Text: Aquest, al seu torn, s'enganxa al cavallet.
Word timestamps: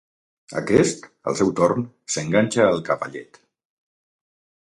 Aquest, 0.61 1.03
al 1.31 1.37
seu 1.41 1.51
torn, 1.59 1.85
s'enganxa 2.15 2.65
al 2.69 2.83
cavallet. 2.89 3.41